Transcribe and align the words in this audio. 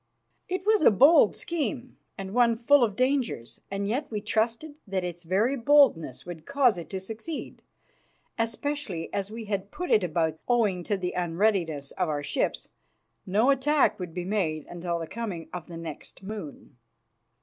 It 0.49 0.65
was 0.65 0.81
a 0.81 0.89
bold 0.89 1.35
scheme 1.35 1.95
and 2.17 2.33
one 2.33 2.55
full 2.55 2.83
of 2.83 2.95
dangers, 2.95 3.61
yet 3.71 4.09
we 4.09 4.19
trusted 4.19 4.73
that 4.87 5.03
its 5.03 5.21
very 5.21 5.55
boldness 5.55 6.25
would 6.25 6.43
cause 6.47 6.79
it 6.79 6.89
to 6.89 6.99
succeed, 6.99 7.61
especially 8.39 9.13
as 9.13 9.29
we 9.29 9.45
had 9.45 9.69
put 9.69 9.91
it 9.91 10.03
about 10.03 10.31
that, 10.37 10.43
owing 10.47 10.83
to 10.85 10.97
the 10.97 11.13
unreadiness 11.13 11.91
of 11.91 12.09
our 12.09 12.23
ships, 12.23 12.67
no 13.27 13.51
attack 13.51 13.99
would 13.99 14.15
be 14.15 14.25
made 14.25 14.65
until 14.65 14.97
the 14.97 15.05
coming 15.05 15.47
of 15.53 15.67
the 15.67 15.77
next 15.77 16.23
moon. 16.23 16.77